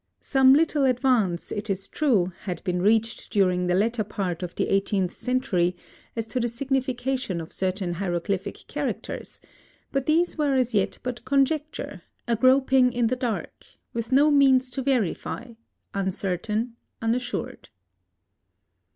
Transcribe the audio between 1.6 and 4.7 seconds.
is true, had been reached during the latter part of the